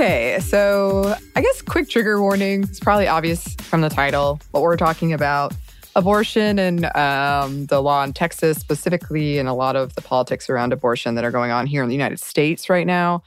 Okay, 0.00 0.38
so 0.40 1.14
I 1.36 1.42
guess 1.42 1.60
quick 1.60 1.90
trigger 1.90 2.22
warning. 2.22 2.62
It's 2.62 2.80
probably 2.80 3.06
obvious 3.06 3.54
from 3.56 3.82
the 3.82 3.90
title 3.90 4.40
what 4.50 4.62
we're 4.62 4.78
talking 4.78 5.12
about 5.12 5.52
abortion 5.94 6.58
and 6.58 6.86
um, 6.96 7.66
the 7.66 7.82
law 7.82 8.02
in 8.02 8.14
Texas 8.14 8.56
specifically, 8.56 9.36
and 9.36 9.46
a 9.46 9.52
lot 9.52 9.76
of 9.76 9.94
the 9.96 10.00
politics 10.00 10.48
around 10.48 10.72
abortion 10.72 11.16
that 11.16 11.24
are 11.24 11.30
going 11.30 11.50
on 11.50 11.66
here 11.66 11.82
in 11.82 11.90
the 11.90 11.94
United 11.94 12.18
States 12.18 12.70
right 12.70 12.86
now. 12.86 13.22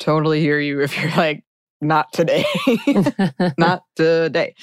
Totally 0.00 0.40
hear 0.40 0.58
you 0.58 0.80
if 0.80 1.00
you're 1.00 1.12
like, 1.12 1.44
not 1.80 2.12
today. 2.12 2.44
not 3.56 3.84
today. 3.94 4.56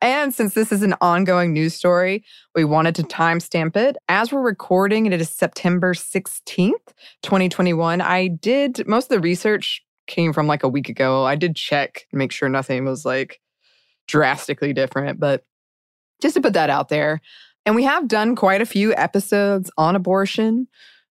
And 0.00 0.32
since 0.32 0.54
this 0.54 0.70
is 0.70 0.84
an 0.84 0.94
ongoing 1.00 1.52
news 1.52 1.74
story, 1.74 2.24
we 2.54 2.64
wanted 2.64 2.94
to 2.94 3.02
timestamp 3.02 3.76
it. 3.76 3.96
As 4.08 4.30
we're 4.30 4.40
recording, 4.40 5.06
it 5.06 5.20
is 5.20 5.30
September 5.30 5.94
16th, 5.94 6.74
2021. 7.24 8.00
I 8.00 8.28
did 8.28 8.86
most 8.86 9.06
of 9.06 9.16
the 9.16 9.20
research 9.20 9.82
came 10.08 10.32
from 10.32 10.46
like 10.46 10.64
a 10.64 10.68
week 10.68 10.88
ago. 10.88 11.24
I 11.24 11.36
did 11.36 11.54
check, 11.54 12.06
make 12.12 12.32
sure 12.32 12.48
nothing 12.48 12.84
was 12.84 13.04
like 13.04 13.40
drastically 14.08 14.72
different, 14.72 15.20
but 15.20 15.44
just 16.20 16.34
to 16.34 16.40
put 16.40 16.54
that 16.54 16.70
out 16.70 16.88
there. 16.88 17.20
And 17.64 17.76
we 17.76 17.84
have 17.84 18.08
done 18.08 18.34
quite 18.34 18.62
a 18.62 18.66
few 18.66 18.94
episodes 18.94 19.70
on 19.76 19.94
abortion 19.94 20.66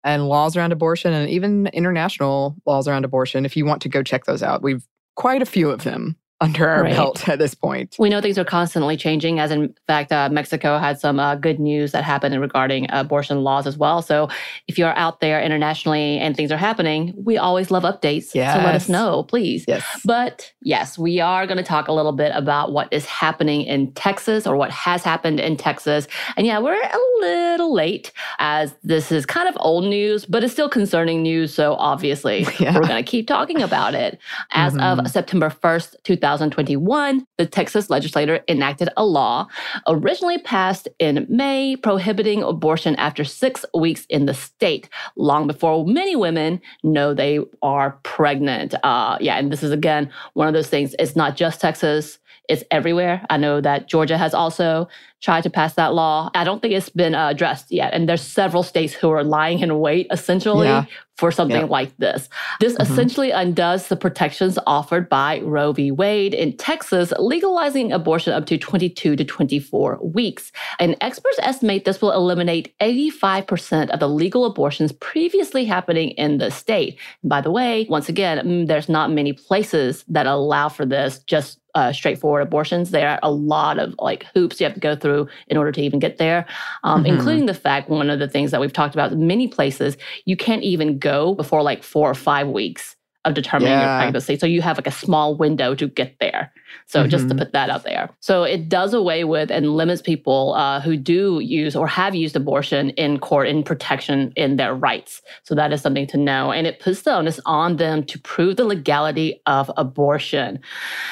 and 0.02 0.28
laws 0.28 0.56
around 0.56 0.72
abortion 0.72 1.12
and 1.12 1.28
even 1.28 1.66
international 1.68 2.56
laws 2.66 2.88
around 2.88 3.04
abortion. 3.04 3.44
If 3.44 3.56
you 3.56 3.66
want 3.66 3.82
to 3.82 3.88
go 3.88 4.02
check 4.02 4.24
those 4.24 4.42
out, 4.42 4.62
we've 4.62 4.86
quite 5.14 5.42
a 5.42 5.46
few 5.46 5.70
of 5.70 5.84
them 5.84 6.16
under 6.40 6.68
our 6.68 6.82
Right. 6.84 6.94
belt 6.94 7.28
at 7.28 7.40
this 7.40 7.52
point. 7.54 7.96
We 7.98 8.08
know 8.08 8.20
things 8.20 8.38
are 8.38 8.44
constantly 8.44 8.96
changing, 8.96 9.40
as 9.40 9.50
in 9.50 9.74
fact, 9.88 10.12
uh, 10.12 10.28
Mexico 10.30 10.78
had 10.78 11.00
some 11.00 11.18
uh, 11.18 11.34
good 11.34 11.58
news 11.58 11.90
that 11.92 12.04
happened 12.04 12.40
regarding 12.40 12.86
abortion 12.90 13.42
laws 13.42 13.66
as 13.66 13.76
well. 13.76 14.02
So 14.02 14.28
if 14.68 14.78
you're 14.78 14.96
out 14.96 15.18
there 15.20 15.42
internationally 15.42 16.18
and 16.18 16.36
things 16.36 16.52
are 16.52 16.56
happening, 16.56 17.12
we 17.16 17.38
always 17.38 17.72
love 17.72 17.82
updates. 17.82 18.26
So 18.30 18.38
let 18.38 18.74
us 18.76 18.88
know, 18.88 19.24
please. 19.24 19.64
Yes. 19.66 19.84
But 20.04 20.52
yes, 20.62 20.96
we 20.96 21.18
are 21.20 21.44
going 21.46 21.56
to 21.56 21.64
talk 21.64 21.88
a 21.88 21.92
little 21.92 22.12
bit 22.12 22.30
about 22.36 22.70
what 22.72 22.86
is 22.92 23.04
happening 23.06 23.62
in 23.62 23.92
Texas 23.94 24.46
or 24.46 24.56
what 24.56 24.70
has 24.70 25.02
happened 25.02 25.40
in 25.40 25.56
Texas. 25.56 26.06
And 26.36 26.46
yeah, 26.46 26.60
we're 26.60 26.80
a 26.80 26.98
little 27.20 27.74
late 27.74 28.12
as 28.38 28.76
this 28.84 29.10
is 29.10 29.26
kind 29.26 29.48
of 29.48 29.56
old 29.58 29.84
news, 29.84 30.24
but 30.24 30.44
it's 30.44 30.52
still 30.52 30.68
concerning 30.68 31.22
news. 31.22 31.52
So 31.52 31.74
obviously, 31.74 32.46
Yeah. 32.60 32.74
we're 32.76 32.86
going 32.86 33.02
to 33.04 33.10
keep 33.10 33.26
talking 33.26 33.60
about 33.60 33.94
it. 33.94 34.20
As 34.52 34.74
Mhm. 34.74 35.00
of 35.00 35.10
September 35.10 35.50
1st, 35.50 35.96
2021, 36.36 37.24
the 37.36 37.46
Texas 37.46 37.90
legislature 37.90 38.40
enacted 38.48 38.88
a 38.96 39.04
law 39.04 39.46
originally 39.86 40.38
passed 40.38 40.88
in 40.98 41.26
May 41.28 41.76
prohibiting 41.76 42.42
abortion 42.42 42.94
after 42.96 43.24
six 43.24 43.64
weeks 43.74 44.06
in 44.08 44.26
the 44.26 44.34
state, 44.34 44.88
long 45.16 45.46
before 45.46 45.86
many 45.86 46.16
women 46.16 46.60
know 46.82 47.14
they 47.14 47.40
are 47.62 47.98
pregnant. 48.02 48.74
Uh, 48.82 49.16
yeah, 49.20 49.38
and 49.38 49.52
this 49.52 49.62
is 49.62 49.70
again 49.70 50.10
one 50.34 50.48
of 50.48 50.54
those 50.54 50.68
things. 50.68 50.94
It's 50.98 51.16
not 51.16 51.36
just 51.36 51.60
Texas. 51.60 52.18
It's 52.48 52.64
everywhere. 52.70 53.24
I 53.30 53.36
know 53.36 53.60
that 53.60 53.88
Georgia 53.88 54.16
has 54.18 54.34
also 54.34 54.88
tried 55.20 55.42
to 55.42 55.50
pass 55.50 55.74
that 55.74 55.94
law. 55.94 56.30
I 56.34 56.44
don't 56.44 56.62
think 56.62 56.74
it's 56.74 56.88
been 56.88 57.14
uh, 57.14 57.28
addressed 57.28 57.70
yet. 57.70 57.92
And 57.92 58.08
there's 58.08 58.22
several 58.22 58.62
states 58.62 58.94
who 58.94 59.10
are 59.10 59.24
lying 59.24 59.58
in 59.58 59.78
wait, 59.80 60.06
essentially, 60.10 60.68
Yeah. 60.68 60.84
for 61.16 61.32
something 61.32 61.62
Yeah. 61.62 61.66
like 61.66 61.96
this. 61.98 62.28
This 62.60 62.74
Mhm. 62.76 62.82
essentially 62.82 63.30
undoes 63.32 63.88
the 63.88 63.96
protections 63.96 64.58
offered 64.68 65.08
by 65.08 65.40
Roe 65.40 65.72
v. 65.72 65.90
Wade 65.90 66.34
in 66.34 66.56
Texas, 66.56 67.12
legalizing 67.18 67.92
abortion 67.92 68.32
up 68.32 68.46
to 68.46 68.56
22 68.56 69.16
to 69.16 69.24
24 69.24 69.98
weeks. 70.00 70.52
And 70.78 70.94
experts 71.00 71.40
estimate 71.42 71.84
this 71.84 72.00
will 72.00 72.12
eliminate 72.12 72.72
85% 72.80 73.90
of 73.90 73.98
the 73.98 74.08
legal 74.08 74.44
abortions 74.44 74.92
previously 74.92 75.64
happening 75.64 76.10
in 76.10 76.38
the 76.38 76.50
state. 76.52 76.96
By 77.24 77.40
the 77.40 77.50
way, 77.50 77.86
once 77.90 78.08
again, 78.08 78.38
mm, 78.46 78.66
there's 78.68 78.88
not 78.88 79.10
many 79.10 79.32
places 79.32 80.04
that 80.08 80.26
allow 80.28 80.68
for 80.68 80.86
this, 80.86 81.18
just 81.26 81.58
uh, 81.78 81.92
straightforward 81.92 82.42
abortions. 82.42 82.90
There 82.90 83.08
are 83.08 83.20
a 83.22 83.30
lot 83.30 83.78
of 83.78 83.94
like 84.00 84.26
hoops 84.34 84.58
you 84.60 84.64
have 84.68 84.74
to 84.74 84.80
go 84.80 84.96
through 84.96 85.28
in 85.46 85.56
order 85.56 85.72
to 85.72 85.80
even 85.80 85.98
get 86.00 86.18
there, 86.18 86.40
um, 86.82 87.04
Mhm. 87.04 87.08
including 87.12 87.46
the 87.46 87.54
fact 87.54 87.88
one 87.88 88.10
of 88.10 88.18
the 88.18 88.28
things 88.28 88.50
that 88.50 88.60
we've 88.60 88.72
talked 88.72 88.94
about 88.94 89.12
many 89.16 89.46
places, 89.46 89.96
you 90.24 90.36
can't 90.36 90.64
even 90.64 90.98
go 90.98 91.34
before 91.34 91.62
like 91.62 91.82
four 91.82 92.10
or 92.10 92.14
five 92.14 92.48
weeks 92.48 92.96
of 93.28 93.34
determining 93.34 93.72
your 93.78 93.88
Yeah. 93.88 93.98
pregnancy. 93.98 94.38
So 94.38 94.46
you 94.46 94.62
have 94.62 94.76
like 94.78 94.86
a 94.86 94.90
small 94.92 95.36
window 95.36 95.74
to 95.74 95.86
get 95.88 96.16
there. 96.20 96.52
So 96.86 97.06
just 97.06 97.28
to 97.28 97.34
Mhm. 97.34 97.38
put 97.38 97.52
that 97.52 97.70
out 97.70 97.84
there. 97.84 98.10
So 98.20 98.42
it 98.44 98.68
does 98.68 98.92
away 98.94 99.24
with 99.24 99.50
and 99.50 99.76
limits 99.76 100.02
people 100.02 100.54
uh, 100.54 100.80
who 100.80 100.96
do 100.96 101.40
use 101.40 101.74
or 101.76 101.86
have 101.86 102.14
used 102.14 102.36
abortion 102.36 102.90
in 102.90 103.18
court 103.18 103.48
in 103.48 103.62
protection 103.62 104.32
in 104.36 104.56
their 104.56 104.74
rights. 104.74 105.22
So 105.44 105.54
that 105.54 105.72
is 105.72 105.80
something 105.82 106.06
to 106.08 106.16
know. 106.16 106.50
And 106.52 106.66
it 106.66 106.80
puts 106.80 107.02
the 107.02 107.14
onus 107.14 107.40
on 107.46 107.76
them 107.76 108.02
to 108.04 108.18
prove 108.18 108.56
the 108.56 108.64
legality 108.64 109.40
of 109.46 109.70
abortion. 109.76 110.60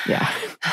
Yeah. 0.08 0.28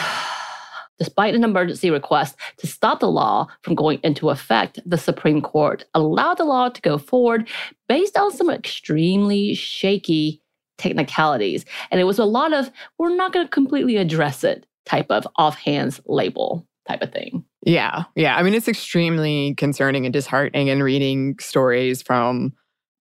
Despite 1.00 1.34
an 1.34 1.44
emergency 1.44 1.89
request 1.89 2.36
to 2.57 2.68
stop 2.68 3.00
the 3.00 3.10
law 3.10 3.48
from 3.62 3.74
going 3.74 4.00
into 4.04 4.30
effect, 4.30 4.80
the 4.86 4.98
Supreme 4.98 5.42
Court 5.42 5.84
allowed 5.96 6.38
the 6.38 6.44
law 6.46 6.69
to 6.69 6.81
go 6.81 6.98
forward 7.00 7.50
based 7.89 8.16
on 8.16 8.31
some 8.31 8.50
extremely 8.50 9.56
shaky 9.56 10.39
technicalities. 10.78 11.66
And 11.92 12.00
it 12.00 12.06
was 12.06 12.20
a 12.20 12.25
lot 12.25 12.54
of, 12.54 12.70
we're 12.98 13.16
not 13.16 13.34
going 13.34 13.46
to 13.46 13.50
completely 13.52 13.98
address 13.98 14.44
it 14.44 14.66
type 14.86 15.08
of 15.10 15.28
offhands 15.38 16.02
label 16.06 16.68
type 16.88 17.02
of 17.02 17.12
thing. 17.12 17.46
Yeah. 17.66 18.04
Yeah. 18.16 18.36
I 18.36 18.44
mean, 18.44 18.54
it's 18.54 18.68
extremely 18.68 19.54
concerning 19.56 20.06
and 20.06 20.12
disheartening 20.12 20.70
and 20.70 20.84
reading 20.84 21.38
stories 21.40 22.02
from 22.02 22.54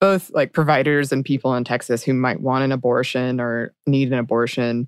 both 0.02 0.32
like 0.32 0.54
providers 0.54 1.12
and 1.12 1.24
people 1.24 1.56
in 1.56 1.64
Texas 1.64 2.04
who 2.04 2.14
might 2.14 2.42
want 2.42 2.64
an 2.64 2.72
abortion 2.72 3.40
or 3.40 3.74
need 3.86 4.12
an 4.12 4.20
abortion 4.20 4.88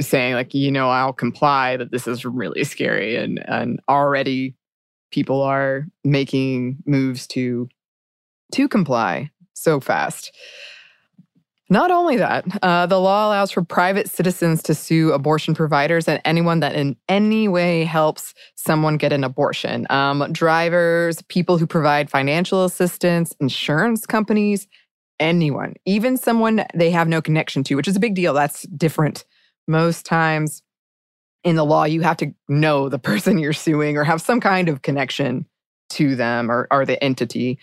saying 0.00 0.34
like, 0.34 0.54
you 0.54 0.70
know, 0.70 0.90
I'll 0.90 1.12
comply 1.12 1.76
that 1.76 1.90
this 1.90 2.06
is 2.06 2.24
really 2.24 2.64
scary 2.64 3.16
and 3.16 3.38
and 3.48 3.80
already 3.88 4.54
people 5.10 5.42
are 5.42 5.86
making 6.04 6.78
moves 6.86 7.26
to 7.28 7.68
to 8.52 8.68
comply. 8.68 9.30
so 9.54 9.80
fast. 9.80 10.34
Not 11.70 11.90
only 11.90 12.16
that, 12.16 12.46
uh, 12.62 12.86
the 12.86 12.98
law 12.98 13.28
allows 13.28 13.50
for 13.50 13.62
private 13.62 14.08
citizens 14.08 14.62
to 14.62 14.74
sue 14.74 15.12
abortion 15.12 15.54
providers 15.54 16.08
and 16.08 16.18
anyone 16.24 16.60
that 16.60 16.74
in 16.74 16.96
any 17.10 17.46
way 17.46 17.84
helps 17.84 18.32
someone 18.54 18.96
get 18.96 19.12
an 19.12 19.22
abortion. 19.22 19.86
Um, 19.90 20.26
drivers, 20.32 21.20
people 21.22 21.58
who 21.58 21.66
provide 21.66 22.08
financial 22.08 22.64
assistance, 22.64 23.34
insurance 23.38 24.06
companies, 24.06 24.66
anyone, 25.20 25.74
even 25.84 26.16
someone 26.16 26.64
they 26.74 26.90
have 26.90 27.06
no 27.06 27.20
connection 27.20 27.62
to, 27.64 27.74
which 27.74 27.88
is 27.88 27.96
a 27.96 28.00
big 28.00 28.14
deal. 28.14 28.32
That's 28.32 28.62
different. 28.68 29.26
Most 29.66 30.06
times 30.06 30.62
in 31.44 31.56
the 31.56 31.66
law, 31.66 31.84
you 31.84 32.00
have 32.00 32.16
to 32.18 32.32
know 32.48 32.88
the 32.88 32.98
person 32.98 33.38
you're 33.38 33.52
suing 33.52 33.98
or 33.98 34.04
have 34.04 34.22
some 34.22 34.40
kind 34.40 34.70
of 34.70 34.80
connection 34.80 35.44
to 35.90 36.16
them 36.16 36.50
or, 36.50 36.66
or 36.70 36.86
the 36.86 37.02
entity. 37.04 37.58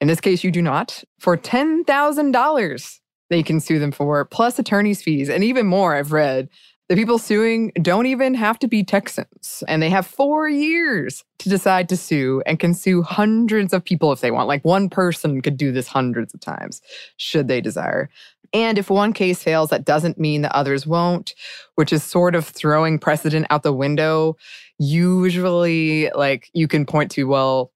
In 0.00 0.08
this 0.08 0.20
case, 0.20 0.42
you 0.42 0.50
do 0.50 0.62
not. 0.62 1.04
For 1.20 1.36
$10,000, 1.36 2.98
they 3.30 3.42
can 3.42 3.60
sue 3.60 3.78
them 3.78 3.92
for, 3.92 4.24
plus 4.24 4.58
attorney's 4.58 5.02
fees, 5.02 5.28
and 5.28 5.44
even 5.44 5.66
more, 5.66 5.94
I've 5.94 6.12
read. 6.12 6.48
The 6.88 6.96
people 6.96 7.18
suing 7.18 7.70
don't 7.82 8.06
even 8.06 8.32
have 8.32 8.58
to 8.60 8.68
be 8.68 8.82
Texans, 8.82 9.62
and 9.68 9.82
they 9.82 9.90
have 9.90 10.06
four 10.06 10.48
years 10.48 11.22
to 11.40 11.50
decide 11.50 11.86
to 11.90 11.98
sue 11.98 12.42
and 12.46 12.58
can 12.58 12.72
sue 12.72 13.02
hundreds 13.02 13.74
of 13.74 13.84
people 13.84 14.10
if 14.10 14.22
they 14.22 14.30
want. 14.30 14.48
Like 14.48 14.64
one 14.64 14.88
person 14.88 15.42
could 15.42 15.58
do 15.58 15.70
this 15.70 15.86
hundreds 15.86 16.32
of 16.32 16.40
times, 16.40 16.80
should 17.18 17.46
they 17.46 17.60
desire. 17.60 18.08
And 18.54 18.78
if 18.78 18.88
one 18.88 19.12
case 19.12 19.42
fails, 19.42 19.68
that 19.68 19.84
doesn't 19.84 20.18
mean 20.18 20.40
the 20.40 20.56
others 20.56 20.86
won't, 20.86 21.34
which 21.74 21.92
is 21.92 22.02
sort 22.02 22.34
of 22.34 22.46
throwing 22.46 22.98
precedent 22.98 23.46
out 23.50 23.62
the 23.62 23.72
window. 23.72 24.38
Usually, 24.78 26.08
like 26.14 26.48
you 26.54 26.66
can 26.68 26.86
point 26.86 27.10
to, 27.10 27.24
well, 27.24 27.70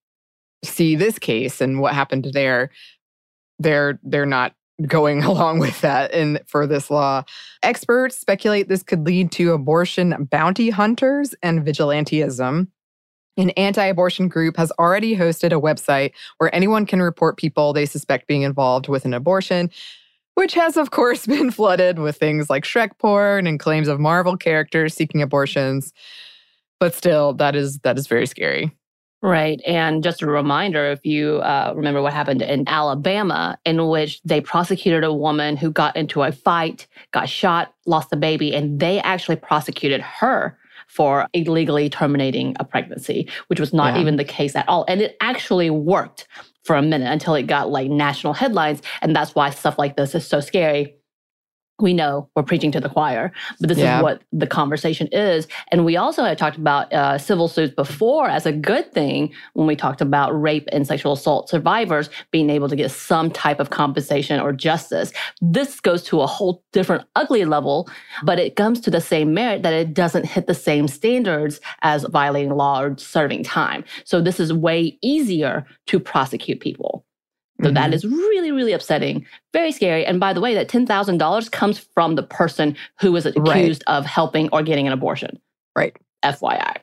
see 0.65 0.97
this 0.97 1.19
case 1.19 1.61
and 1.61 1.81
what 1.81 1.93
happened 1.93 2.31
there. 2.33 2.71
They're 3.59 4.01
they're 4.03 4.25
not 4.25 4.55
going 4.87 5.23
along 5.25 5.59
with 5.59 5.81
that 5.81 6.13
in 6.13 6.41
for 6.47 6.67
this 6.67 6.91
law. 6.91 7.25
Experts 7.63 8.19
speculate 8.19 8.69
this 8.69 8.83
could 8.83 9.05
lead 9.07 9.33
to 9.33 9.53
abortion 9.53 10.29
bounty 10.31 10.71
hunters 10.71 11.35
and 11.43 11.65
vigilantism. 11.65 12.69
An 13.39 13.51
anti 13.51 13.85
abortion 13.85 14.29
group 14.29 14.57
has 14.57 14.71
already 14.79 15.17
hosted 15.17 15.57
a 15.57 15.61
website 15.61 16.13
where 16.39 16.55
anyone 16.55 16.85
can 16.85 17.01
report 17.01 17.39
people 17.39 17.73
they 17.73 17.87
suspect 17.87 18.27
being 18.27 18.43
involved 18.43 18.89
with 18.89 19.07
an 19.07 19.15
abortion, 19.15 19.71
which 20.35 20.53
has, 20.55 20.77
of 20.77 20.91
course, 20.91 21.27
been 21.27 21.51
flooded 21.51 21.99
with 21.99 22.17
things 22.17 22.51
like 22.51 22.65
Shrek 22.65 22.99
porn 22.99 23.47
and 23.47 23.59
claims 23.59 23.89
of 23.89 24.01
Marvel 24.01 24.37
characters 24.37 24.95
seeking 24.95 25.23
abortions. 25.23 25.95
But 26.79 26.95
still, 26.95 27.33
that 27.35 27.57
is 27.57 27.79
that 27.81 27.97
is 27.97 28.07
very 28.07 28.27
scary. 28.27 28.77
Right. 29.23 29.61
And 29.65 30.03
just 30.03 30.21
a 30.21 30.27
reminder 30.27 30.91
if 30.91 31.07
you 31.07 31.37
uh, 31.37 31.73
remember 31.77 32.03
what 32.03 32.13
happened 32.13 32.43
in 32.43 32.69
Alabama, 32.69 33.57
in 33.65 33.87
which 33.87 34.21
they 34.25 34.41
prosecuted 34.41 35.05
a 35.05 35.13
woman 35.13 35.57
who 35.57 35.71
got 35.71 35.95
into 35.95 36.23
a 36.23 36.33
fight, 36.33 36.89
got 37.13 37.29
shot, 37.29 37.73
lost 37.87 38.13
a 38.13 38.17
baby, 38.17 38.53
and 38.53 38.81
they 38.81 39.01
actually 39.01 39.37
prosecuted 39.37 40.01
her 40.01 40.59
for 40.89 41.29
illegally 41.35 41.89
terminating 41.89 42.57
a 42.59 42.65
pregnancy, 42.65 43.29
which 43.47 43.61
was 43.61 43.73
not 43.73 43.95
Yeah. 43.95 44.01
even 44.01 44.17
the 44.17 44.25
case 44.25 44.57
at 44.57 44.69
all. 44.69 44.85
And 44.89 45.01
it 45.01 45.17
actually 45.21 45.71
worked 45.71 46.27
for 46.65 46.75
a 46.75 46.83
minute 46.83 47.11
until 47.11 47.35
it 47.35 47.45
got 47.45 47.71
like 47.71 47.89
national 47.89 48.33
headlines. 48.35 48.83
And 49.03 49.15
that's 49.15 49.35
why 49.37 49.51
stuff 49.51 49.79
like 49.79 49.97
this 49.97 50.15
is 50.17 50.27
so 50.27 50.41
scary. 50.41 50.97
We 51.81 51.95
know 51.95 52.29
we're 52.37 52.43
preaching 52.45 52.71
to 52.73 52.81
the 52.81 52.89
choir, 52.89 53.33
but 53.59 53.69
this 53.69 53.79
Yeah. 53.79 53.99
is 53.99 54.03
what 54.03 54.23
the 54.33 54.47
conversation 54.47 55.09
is. 55.11 55.49
And 55.73 55.85
we 55.85 55.97
also 55.97 56.23
had 56.23 56.39
talked 56.39 56.57
about 56.57 56.93
uh, 56.93 57.19
civil 57.19 57.49
suits 57.49 57.75
before 57.75 58.29
as 58.29 58.47
a 58.47 58.53
good 58.53 58.93
thing 58.93 59.33
when 59.55 59.67
we 59.67 59.75
talked 59.75 60.01
about 60.01 60.31
rape 60.41 60.69
and 60.71 60.87
sexual 60.87 61.13
assault 61.15 61.49
survivors 61.49 62.09
being 62.31 62.51
able 62.51 62.69
to 62.69 62.77
get 62.77 62.91
some 62.91 63.31
type 63.31 63.59
of 63.59 63.71
compensation 63.71 64.39
or 64.39 64.53
justice. 64.53 65.13
This 65.41 65.81
goes 65.81 66.03
to 66.05 66.21
a 66.21 66.27
whole 66.27 66.63
different 66.73 67.05
ugly 67.17 67.45
level, 67.45 67.89
but 68.23 68.39
it 68.39 68.55
comes 68.55 68.81
to 68.83 68.91
the 68.91 69.01
same 69.01 69.35
merit 69.35 69.63
that 69.63 69.73
it 69.73 69.93
doesn't 69.95 70.27
hit 70.27 70.47
the 70.47 70.55
same 70.55 70.87
standards 70.87 71.61
as 71.81 72.05
violating 72.05 72.53
law 72.55 72.81
or 72.83 72.97
serving 72.99 73.43
time. 73.43 73.85
So 74.05 74.21
this 74.21 74.39
is 74.39 74.53
way 74.53 74.99
easier 75.03 75.67
to 75.87 75.99
prosecute 75.99 76.61
people. 76.61 77.05
So 77.63 77.71
that 77.71 77.91
Mhm. 77.91 77.95
is 77.95 78.05
really, 78.05 78.51
really 78.51 78.73
upsetting, 78.73 79.25
very 79.53 79.73
scary. 79.73 80.05
And 80.05 80.19
by 80.19 80.33
the 80.33 80.41
way, 80.41 80.55
that 80.55 80.69
$10,000 80.69 81.49
comes 81.49 81.79
from 81.79 82.15
the 82.17 82.23
person 82.23 82.77
who 83.01 83.13
was 83.13 83.27
accused 83.27 83.85
of 83.87 84.05
helping 84.07 84.49
or 84.53 84.63
getting 84.63 84.87
an 84.87 84.93
abortion. 84.93 85.39
Right. 85.77 85.97
FYI. 86.25 86.77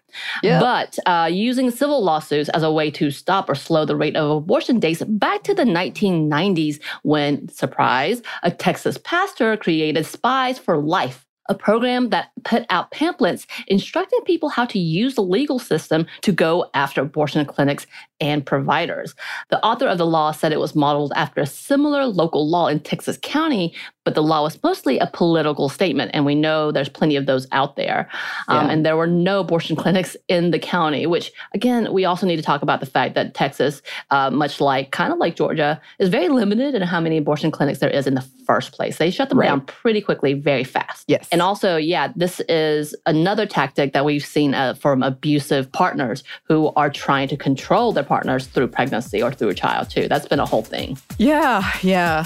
Yeah. 0.43 0.59
But 0.59 0.99
uh, 1.05 1.29
using 1.31 1.71
civil 1.71 2.03
lawsuits 2.03 2.49
as 2.49 2.61
a 2.61 2.71
way 2.71 2.91
to 2.91 3.09
stop 3.09 3.49
or 3.49 3.55
slow 3.55 3.85
the 3.85 3.95
rate 3.95 4.17
of 4.17 4.29
abortion 4.29 4.79
dates 4.79 5.01
back 5.07 5.43
to 5.43 5.53
the 5.53 5.63
1990s 5.63 6.79
when, 7.03 7.47
surprise, 7.47 8.21
a 8.43 8.51
Texas 8.51 8.97
pastor 9.03 9.55
created 9.55 10.05
Spies 10.05 10.59
for 10.59 10.77
Life. 10.77 11.25
A 11.49 11.55
program 11.55 12.09
that 12.09 12.31
put 12.43 12.65
out 12.69 12.91
pamphlets 12.91 13.47
instructing 13.67 14.21
people 14.21 14.49
how 14.49 14.65
to 14.65 14.79
use 14.79 15.15
the 15.15 15.23
legal 15.23 15.59
system 15.59 16.05
to 16.21 16.31
go 16.31 16.69
after 16.73 17.01
abortion 17.01 17.43
clinics 17.45 17.87
and 18.21 18.45
providers. 18.45 19.15
The 19.49 19.63
author 19.65 19.87
of 19.87 19.97
the 19.97 20.05
law 20.05 20.31
said 20.31 20.51
it 20.51 20.59
was 20.59 20.75
modeled 20.75 21.11
after 21.15 21.41
a 21.41 21.47
similar 21.47 22.05
local 22.05 22.47
law 22.47 22.67
in 22.67 22.79
Texas 22.79 23.17
County, 23.21 23.73
but 24.09 24.15
the 24.15 24.23
law 24.23 24.41
was 24.41 24.57
mostly 24.63 24.97
a 24.97 25.05
political 25.05 25.69
statement. 25.69 26.09
And 26.15 26.25
we 26.25 26.33
know 26.33 26.71
there's 26.71 26.89
plenty 26.89 27.15
of 27.15 27.27
those 27.27 27.45
out 27.51 27.75
there. 27.75 28.09
Um, 28.47 28.65
Yeah. 28.65 28.71
and 28.73 28.83
there 28.83 28.97
were 28.97 29.05
no 29.05 29.41
abortion 29.41 29.75
clinics 29.83 30.17
in 30.27 30.49
the 30.49 30.57
county, 30.57 31.05
which, 31.05 31.31
again, 31.53 31.93
we 31.93 32.05
also 32.05 32.25
need 32.25 32.37
to 32.37 32.41
talk 32.41 32.63
about 32.63 32.79
the 32.79 32.87
fact 32.87 33.13
that 33.13 33.35
Texas, 33.35 33.83
uh, 34.09 34.31
much 34.31 34.59
like 34.59 34.89
kind 34.89 35.13
of 35.13 35.19
like 35.19 35.35
Georgia, 35.35 35.79
is 35.99 36.09
very 36.09 36.27
limited 36.27 36.73
in 36.73 36.81
how 36.81 36.99
many 36.99 37.17
abortion 37.17 37.51
clinics 37.51 37.77
there 37.77 37.89
is 37.91 38.07
in 38.07 38.15
the 38.15 38.25
first 38.47 38.71
place. 38.71 38.97
They 38.97 39.11
shut 39.11 39.29
them 39.29 39.37
Right. 39.37 39.45
down 39.49 39.61
pretty 39.61 40.01
quickly, 40.01 40.33
very 40.33 40.63
fast. 40.63 41.03
Yes. 41.07 41.27
And 41.31 41.39
also, 41.39 41.77
yeah, 41.77 42.11
this 42.15 42.39
is 42.49 42.95
another 43.05 43.45
tactic 43.45 43.93
that 43.93 44.05
we've 44.05 44.25
seen 44.25 44.55
uh, 44.55 44.73
from 44.73 45.03
abusive 45.03 45.71
partners 45.71 46.23
who 46.45 46.71
are 46.75 46.89
trying 46.89 47.27
to 47.27 47.37
control 47.37 47.93
their 47.93 48.03
partners 48.03 48.47
through 48.47 48.69
pregnancy 48.69 49.21
or 49.21 49.31
through 49.31 49.49
a 49.49 49.53
child, 49.53 49.91
too. 49.91 50.07
That's 50.07 50.27
been 50.27 50.39
a 50.39 50.47
whole 50.47 50.63
thing. 50.63 50.97
Yeah, 51.19 51.63
yeah. 51.83 52.25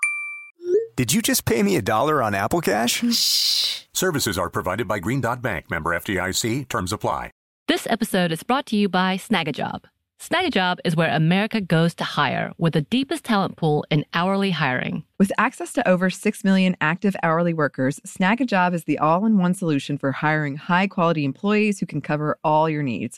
Did 0.97 1.13
you 1.13 1.21
just 1.21 1.45
pay 1.45 1.63
me 1.63 1.77
a 1.77 1.81
dollar 1.81 2.21
on 2.21 2.35
Apple 2.35 2.59
Cash? 2.59 3.01
Shh. 3.13 3.83
Services 3.93 4.37
are 4.37 4.49
provided 4.49 4.87
by 4.89 4.99
Green 4.99 5.21
Dot 5.21 5.41
Bank, 5.41 5.71
member 5.71 5.91
FDIC. 5.91 6.67
Terms 6.67 6.91
apply. 6.91 7.31
This 7.67 7.87
episode 7.89 8.33
is 8.33 8.43
brought 8.43 8.65
to 8.67 8.75
you 8.75 8.89
by 8.89 9.15
Snagajob. 9.15 9.85
Snagajob 10.19 10.79
is 10.83 10.95
where 10.95 11.15
America 11.15 11.61
goes 11.61 11.95
to 11.95 12.03
hire 12.03 12.51
with 12.57 12.73
the 12.73 12.81
deepest 12.81 13.23
talent 13.23 13.55
pool 13.55 13.85
in 13.89 14.05
hourly 14.13 14.51
hiring. 14.51 15.05
With 15.17 15.31
access 15.37 15.71
to 15.73 15.87
over 15.87 16.09
6 16.09 16.43
million 16.43 16.75
active 16.81 17.15
hourly 17.23 17.53
workers, 17.53 18.01
Snagajob 18.05 18.73
is 18.73 18.83
the 18.83 18.99
all 18.99 19.25
in 19.25 19.37
one 19.37 19.53
solution 19.53 19.97
for 19.97 20.11
hiring 20.11 20.57
high 20.57 20.87
quality 20.87 21.23
employees 21.23 21.79
who 21.79 21.85
can 21.85 22.01
cover 22.01 22.37
all 22.43 22.69
your 22.69 22.83
needs 22.83 23.17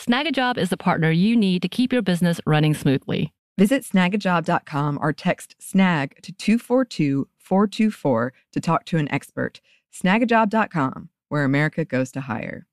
Snagajob 0.00 0.56
is 0.56 0.70
the 0.70 0.78
partner 0.78 1.10
you 1.10 1.36
need 1.36 1.60
to 1.60 1.68
keep 1.68 1.92
your 1.92 2.00
business 2.00 2.40
running 2.46 2.72
smoothly. 2.72 3.34
Visit 3.58 3.82
snagajob.com 3.82 4.98
or 4.98 5.12
text 5.12 5.56
snag 5.58 6.22
to 6.22 6.32
242 6.32 7.28
424 7.36 8.32
to 8.52 8.60
talk 8.60 8.86
to 8.86 8.96
an 8.96 9.12
expert. 9.12 9.60
Snagajob.com, 9.92 11.10
where 11.28 11.44
America 11.44 11.84
goes 11.84 12.10
to 12.12 12.22
hire. 12.22 12.66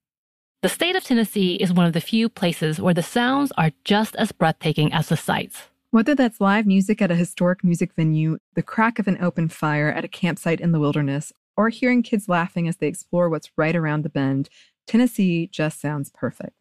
The 0.62 0.70
state 0.70 0.96
of 0.96 1.04
Tennessee 1.04 1.56
is 1.56 1.74
one 1.74 1.86
of 1.86 1.92
the 1.92 2.00
few 2.00 2.30
places 2.30 2.80
where 2.80 2.94
the 2.94 3.04
sounds 3.04 3.52
are 3.58 3.72
just 3.84 4.16
as 4.16 4.32
breathtaking 4.32 4.94
as 4.94 5.10
the 5.10 5.18
sights. 5.18 5.64
Whether 5.92 6.16
that's 6.16 6.40
live 6.40 6.66
music 6.66 7.02
at 7.02 7.12
a 7.12 7.16
historic 7.16 7.62
music 7.62 7.92
venue, 7.94 8.38
the 8.54 8.64
crack 8.64 9.00
of 9.00 9.08
an 9.10 9.18
open 9.22 9.50
fire 9.50 9.90
at 9.90 10.06
a 10.06 10.08
campsite 10.08 10.62
in 10.62 10.72
the 10.72 10.80
wilderness, 10.80 11.34
or 11.58 11.68
hearing 11.68 12.04
kids 12.04 12.30
laughing 12.30 12.70
as 12.70 12.78
they 12.78 12.88
explore 12.88 13.28
what's 13.28 13.52
right 13.58 13.76
around 13.76 14.04
the 14.04 14.10
bend, 14.10 14.48
Tennessee 14.88 15.48
just 15.52 15.82
sounds 15.82 16.10
perfect. 16.10 16.57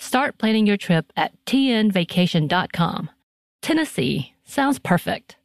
Start 0.00 0.38
planning 0.38 0.66
your 0.66 0.78
trip 0.78 1.12
at 1.14 1.32
tnvacation.com. 1.44 3.10
Tennessee 3.60 4.34
sounds 4.44 4.78
perfect. 4.78 5.36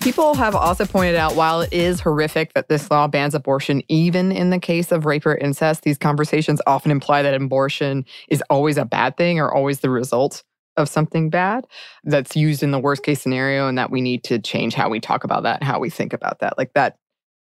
People 0.00 0.34
have 0.34 0.56
also 0.56 0.84
pointed 0.84 1.14
out 1.14 1.36
while 1.36 1.60
it 1.60 1.72
is 1.72 2.00
horrific 2.00 2.54
that 2.54 2.68
this 2.68 2.90
law 2.90 3.06
bans 3.06 3.36
abortion, 3.36 3.82
even 3.88 4.32
in 4.32 4.50
the 4.50 4.58
case 4.58 4.90
of 4.90 5.06
rape 5.06 5.24
or 5.24 5.36
incest, 5.36 5.84
these 5.84 5.96
conversations 5.96 6.60
often 6.66 6.90
imply 6.90 7.22
that 7.22 7.34
abortion 7.34 8.04
is 8.28 8.42
always 8.50 8.76
a 8.76 8.84
bad 8.84 9.16
thing 9.16 9.38
or 9.38 9.54
always 9.54 9.78
the 9.80 9.90
result 9.90 10.42
of 10.76 10.88
something 10.88 11.30
bad 11.30 11.66
that's 12.02 12.34
used 12.34 12.64
in 12.64 12.72
the 12.72 12.78
worst 12.80 13.04
case 13.04 13.22
scenario 13.22 13.68
and 13.68 13.78
that 13.78 13.92
we 13.92 14.00
need 14.00 14.24
to 14.24 14.40
change 14.40 14.74
how 14.74 14.88
we 14.88 14.98
talk 14.98 15.22
about 15.22 15.44
that, 15.44 15.62
how 15.62 15.78
we 15.78 15.88
think 15.88 16.12
about 16.12 16.40
that. 16.40 16.58
Like 16.58 16.72
that 16.74 16.96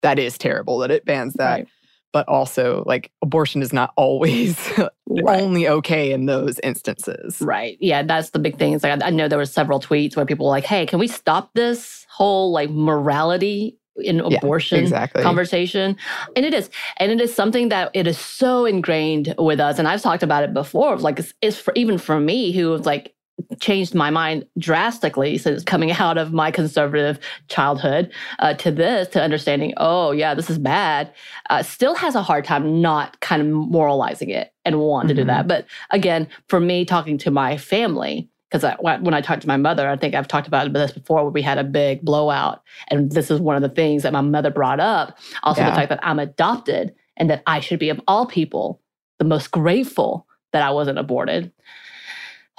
that 0.03 0.19
is 0.19 0.39
terrible 0.39 0.79
that 0.79 0.91
it 0.91 1.05
bans 1.05 1.35
that. 1.35 1.51
Right. 1.51 1.69
But 2.13 2.27
also, 2.27 2.83
like, 2.87 3.13
abortion 3.23 3.63
is 3.63 3.73
not 3.73 3.93
always 3.97 4.59
right. 4.79 5.41
only 5.41 5.69
okay 5.69 6.13
in 6.13 6.27
those 6.27 6.59
instances. 6.59 7.41
Right. 7.41 7.79
Yeah, 7.81 8.03
that's 8.03 8.31
the 8.31 8.41
big 8.41 8.59
thing. 8.59 8.73
It's 8.73 8.83
like 8.83 9.01
I 9.01 9.11
know 9.11 9.29
there 9.29 9.39
were 9.39 9.45
several 9.45 9.79
tweets 9.79 10.17
where 10.17 10.27
people 10.27 10.47
were 10.47 10.51
like, 10.51 10.65
"Hey, 10.65 10.87
can 10.87 10.99
we 10.99 11.07
stop 11.07 11.53
this 11.55 12.07
whole 12.11 12.51
like 12.51 12.69
morality 12.71 13.79
in 13.97 14.21
abortion 14.21 14.79
yeah, 14.79 14.83
exactly. 14.83 15.23
conversation. 15.23 15.97
And 16.37 16.45
it 16.45 16.55
is. 16.55 16.71
And 16.99 17.13
it 17.13 17.21
is 17.21 17.35
something 17.35 17.69
that 17.71 17.91
it 17.95 18.07
is 18.07 18.19
so 18.19 18.65
ingrained 18.65 19.35
with 19.39 19.61
us. 19.61 19.79
And 19.79 19.87
I've 19.87 20.03
talked 20.03 20.23
about 20.23 20.45
it 20.45 20.53
before. 20.55 20.97
Like 20.99 21.19
it's, 21.19 21.35
it's 21.41 21.57
for 21.57 21.73
even 21.77 21.99
for 21.99 22.21
me 22.21 22.53
who 22.53 22.71
was 22.71 22.87
like 22.87 23.15
changed 23.61 23.95
my 23.95 24.11
mind 24.11 24.47
drastically 24.59 25.39
since 25.39 25.63
coming 25.63 25.93
out 25.99 26.19
of 26.19 26.33
my 26.33 26.51
conservative 26.51 27.19
childhood 27.49 28.11
uh, 28.39 28.55
to 28.55 28.71
this 28.71 29.09
to 29.09 29.23
understanding 29.23 29.73
oh 29.77 30.13
yeah 30.13 30.35
this 30.35 30.51
is 30.51 30.59
bad 30.59 31.13
uh, 31.51 31.63
still 31.63 31.95
has 31.95 32.15
a 32.15 32.23
hard 32.23 32.45
time 32.45 32.81
not 32.81 33.19
kind 33.21 33.43
of 33.43 33.49
moralizing 33.49 34.31
it 34.31 34.53
and 34.65 34.79
want 34.79 35.09
mm-hmm. 35.09 35.17
to 35.17 35.23
do 35.23 35.25
that 35.25 35.41
mm-hmm. 35.41 35.49
but 35.49 35.67
again 35.91 36.29
for 36.49 36.61
me 36.61 36.85
talking 36.85 37.19
to 37.19 37.31
my 37.31 37.57
family 37.57 38.29
because 38.51 38.77
when 38.81 39.15
I 39.15 39.21
talked 39.21 39.43
to 39.43 39.49
my 39.49 39.57
mother, 39.57 39.89
I 39.89 39.97
think 39.97 40.17
I've 40.17 40.27
talked 40.27 40.49
about 40.49 40.73
this 40.73 40.91
before, 40.91 41.23
where 41.23 41.31
we 41.31 41.41
had 41.41 41.59
a 41.59 41.63
big 41.63 42.03
blowout, 42.03 42.63
and 42.89 43.13
this 43.13 43.31
is 43.31 43.41
one 43.41 43.55
of 43.55 43.63
the 43.63 43.69
things 43.69 44.03
that 44.03 44.13
my 44.13 44.23
mother 44.23 44.51
brought 44.51 44.81
up. 44.81 45.17
Also, 45.45 45.61
yeah. 45.61 45.71
the 45.71 45.77
fact 45.77 45.89
that 45.91 46.01
I'm 46.03 46.19
adopted 46.19 46.93
and 47.17 47.31
that 47.31 47.45
I 47.47 47.61
should 47.61 47.79
be 47.79 47.91
of 47.91 48.01
all 48.09 48.27
people 48.27 48.81
the 49.19 49.25
most 49.25 49.53
grateful 49.53 50.27
that 50.53 50.63
I 50.63 50.71
wasn't 50.71 50.99
aborted 50.99 51.53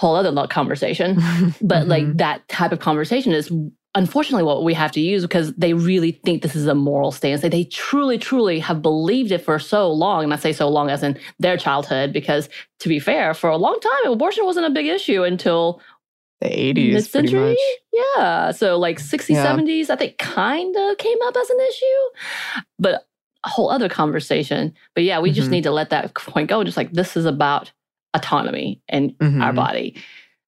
whole 0.01 0.15
other 0.15 0.47
conversation. 0.47 1.15
but 1.61 1.81
mm-hmm. 1.81 1.89
like 1.89 2.17
that 2.17 2.47
type 2.47 2.71
of 2.71 2.79
conversation 2.79 3.31
is 3.33 3.51
unfortunately 3.93 4.43
what 4.43 4.63
we 4.63 4.73
have 4.73 4.91
to 4.91 4.99
use 4.99 5.21
because 5.21 5.53
they 5.53 5.73
really 5.73 6.11
think 6.11 6.41
this 6.41 6.55
is 6.55 6.65
a 6.65 6.73
moral 6.73 7.11
stance. 7.11 7.41
They, 7.41 7.49
they 7.49 7.65
truly, 7.65 8.17
truly 8.17 8.59
have 8.59 8.81
believed 8.81 9.31
it 9.31 9.39
for 9.39 9.59
so 9.59 9.91
long. 9.91 10.23
And 10.23 10.33
I 10.33 10.37
say 10.37 10.53
so 10.53 10.67
long 10.69 10.89
as 10.89 11.03
in 11.03 11.19
their 11.39 11.55
childhood, 11.55 12.11
because 12.13 12.49
to 12.79 12.89
be 12.89 12.99
fair, 12.99 13.35
for 13.35 13.49
a 13.49 13.57
long 13.57 13.79
time, 13.79 14.11
abortion 14.11 14.43
wasn't 14.45 14.65
a 14.65 14.71
big 14.71 14.87
issue 14.87 15.23
until 15.23 15.81
the 16.39 16.47
80s. 16.47 16.93
Mid 16.93 17.05
century? 17.05 17.57
Yeah. 17.93 18.51
So 18.51 18.79
like 18.79 18.97
60s, 18.97 19.29
yeah. 19.29 19.45
70s, 19.45 19.91
I 19.91 19.97
think 19.97 20.17
kind 20.17 20.75
of 20.75 20.97
came 20.97 21.17
up 21.25 21.35
as 21.37 21.49
an 21.51 21.59
issue. 21.59 22.63
But 22.79 23.07
a 23.43 23.49
whole 23.49 23.69
other 23.69 23.89
conversation. 23.89 24.73
But 24.95 25.03
yeah, 25.03 25.19
we 25.19 25.29
mm-hmm. 25.29 25.35
just 25.35 25.51
need 25.51 25.63
to 25.63 25.71
let 25.71 25.91
that 25.91 26.15
point 26.15 26.49
go. 26.49 26.63
Just 26.63 26.77
like 26.77 26.91
this 26.91 27.15
is 27.15 27.25
about 27.25 27.71
autonomy 28.13 28.81
in 28.87 29.11
mm-hmm. 29.11 29.41
our 29.41 29.53
body. 29.53 29.95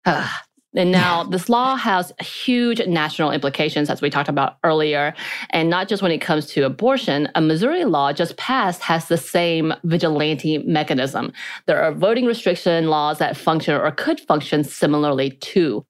And 0.05 0.91
now 0.91 1.25
this 1.31 1.49
law 1.49 1.77
has 1.77 2.13
huge 2.21 2.85
national 2.87 3.31
implications, 3.31 3.91
as 3.91 4.01
we 4.01 4.11
talked 4.11 4.29
about 4.29 4.57
earlier. 4.65 5.15
And 5.51 5.69
not 5.69 5.89
just 5.89 6.03
when 6.03 6.13
it 6.13 6.21
comes 6.21 6.47
to 6.47 6.65
abortion, 6.65 7.29
a 7.35 7.41
Missouri 7.41 7.85
law 7.85 8.13
just 8.13 8.37
passed 8.37 8.83
has 8.83 9.09
the 9.09 9.19
same 9.19 9.75
vigilante 9.85 10.59
mechanism. 10.59 11.33
There 11.67 11.83
are 11.83 11.93
voting 11.93 12.25
restriction 12.25 12.89
laws 12.89 13.19
that 13.19 13.37
function 13.37 13.75
or 13.75 13.91
could 13.91 14.21
function 14.21 14.65
similarly 14.65 15.33
too. 15.33 15.85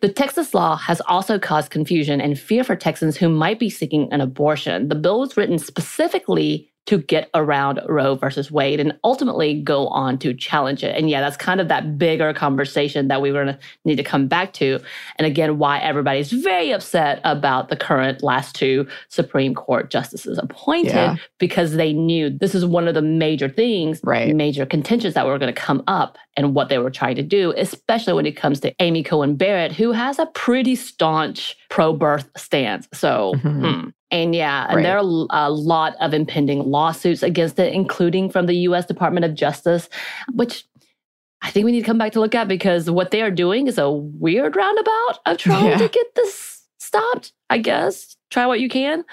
The 0.00 0.08
Texas 0.08 0.54
law 0.54 0.76
has 0.76 1.00
also 1.02 1.38
caused 1.38 1.70
confusion 1.70 2.20
and 2.20 2.38
fear 2.38 2.64
for 2.64 2.74
Texans 2.74 3.16
who 3.16 3.28
might 3.28 3.58
be 3.58 3.70
seeking 3.70 4.12
an 4.12 4.20
abortion. 4.20 4.88
The 4.88 4.94
bill 4.94 5.20
was 5.20 5.36
written 5.36 5.58
specifically 5.58 6.72
to 6.86 6.98
get 6.98 7.28
around 7.34 7.80
Roe 7.88 8.14
versus 8.14 8.50
Wade 8.50 8.78
and 8.78 8.96
ultimately 9.02 9.60
go 9.60 9.88
on 9.88 10.18
to 10.18 10.32
challenge 10.32 10.84
it. 10.84 10.96
And 10.96 11.10
yeah, 11.10 11.20
that's 11.20 11.36
kind 11.36 11.60
of 11.60 11.68
that 11.68 11.98
bigger 11.98 12.32
conversation 12.32 13.08
that 13.08 13.20
we 13.20 13.32
were 13.32 13.44
going 13.44 13.54
to 13.56 13.60
need 13.84 13.96
to 13.96 14.04
come 14.04 14.28
back 14.28 14.52
to. 14.54 14.80
And 15.16 15.26
again, 15.26 15.58
why 15.58 15.78
everybody's 15.78 16.30
very 16.30 16.70
upset 16.70 17.20
about 17.24 17.68
the 17.68 17.76
current 17.76 18.22
last 18.22 18.54
two 18.54 18.86
Supreme 19.08 19.54
Court 19.54 19.90
justices 19.90 20.38
appointed 20.38 20.94
yeah. 20.94 21.16
because 21.38 21.74
they 21.74 21.92
knew 21.92 22.30
this 22.30 22.54
is 22.54 22.64
one 22.64 22.86
of 22.86 22.94
the 22.94 23.02
major 23.02 23.48
things, 23.48 24.00
right. 24.04 24.34
major 24.34 24.64
contentions 24.64 25.14
that 25.14 25.26
were 25.26 25.38
going 25.38 25.52
to 25.52 25.60
come 25.60 25.82
up 25.88 26.16
and 26.36 26.54
what 26.54 26.68
they 26.68 26.78
were 26.78 26.90
trying 26.90 27.16
to 27.16 27.22
do, 27.22 27.52
especially 27.56 28.12
when 28.12 28.26
it 28.26 28.36
comes 28.36 28.60
to 28.60 28.74
Amy 28.80 29.02
Coney 29.02 29.34
Barrett, 29.34 29.72
who 29.72 29.92
has 29.92 30.18
a 30.18 30.26
pretty 30.26 30.76
staunch 30.76 31.56
pro 31.68 31.92
birth 31.92 32.28
stance. 32.36 32.86
So, 32.92 33.34
mm-hmm. 33.36 33.64
hmm. 33.64 33.88
And 34.10 34.34
yeah, 34.34 34.66
and 34.70 34.84
there 34.84 34.98
are 34.98 35.26
a 35.30 35.50
lot 35.50 35.96
of 36.00 36.14
impending 36.14 36.60
lawsuits 36.70 37.22
against 37.22 37.58
it, 37.58 37.72
including 37.72 38.30
from 38.30 38.46
the 38.46 38.54
US 38.68 38.86
Department 38.86 39.24
of 39.24 39.34
Justice, 39.34 39.88
which 40.32 40.64
I 41.42 41.50
think 41.50 41.64
we 41.64 41.72
need 41.72 41.80
to 41.80 41.86
come 41.86 41.98
back 41.98 42.12
to 42.12 42.20
look 42.20 42.34
at 42.34 42.48
because 42.48 42.88
what 42.88 43.10
they 43.10 43.22
are 43.22 43.30
doing 43.30 43.66
is 43.66 43.78
a 43.78 43.90
weird 43.90 44.54
roundabout 44.54 45.18
of 45.26 45.36
trying 45.38 45.66
yeah. 45.66 45.78
to 45.78 45.88
get 45.88 46.14
this 46.14 46.62
stopped, 46.78 47.32
I 47.50 47.58
guess 47.58 48.15
try 48.30 48.46
what 48.46 48.60
you 48.60 48.68
can. 48.68 49.04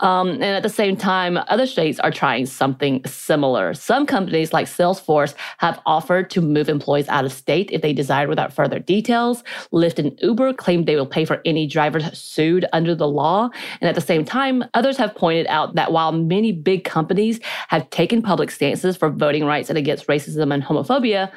Um, 0.00 0.28
and 0.28 0.44
at 0.44 0.62
the 0.62 0.68
same 0.68 0.96
time, 0.96 1.38
other 1.48 1.66
states 1.66 2.00
are 2.00 2.10
trying 2.10 2.46
something 2.46 3.04
similar. 3.04 3.74
Some 3.74 4.06
companies 4.06 4.52
like 4.52 4.66
Salesforce 4.66 5.34
have 5.58 5.80
offered 5.86 6.30
to 6.30 6.40
move 6.40 6.68
employees 6.68 7.08
out 7.08 7.24
of 7.24 7.32
state 7.32 7.70
if 7.72 7.82
they 7.82 7.92
desire 7.92 8.28
without 8.28 8.52
further 8.52 8.78
details. 8.78 9.44
Lyft 9.72 9.98
and 9.98 10.18
Uber 10.20 10.52
claim 10.54 10.84
they 10.84 10.96
will 10.96 11.06
pay 11.06 11.24
for 11.24 11.40
any 11.44 11.66
drivers 11.66 12.18
sued 12.18 12.66
under 12.72 12.94
the 12.94 13.08
law. 13.08 13.50
And 13.80 13.88
at 13.88 13.94
the 13.94 14.00
same 14.00 14.24
time, 14.24 14.64
others 14.74 14.96
have 14.96 15.14
pointed 15.14 15.46
out 15.46 15.74
that 15.76 15.92
while 15.92 16.12
many 16.12 16.52
big 16.52 16.84
companies 16.84 17.40
have 17.68 17.88
taken 17.90 18.20
public 18.20 18.50
stances 18.50 18.96
for 18.96 19.10
voting 19.10 19.44
rights 19.44 19.68
and 19.68 19.78
against 19.78 20.06
racism 20.08 20.52
and 20.52 20.62
homophobia, 20.62 21.30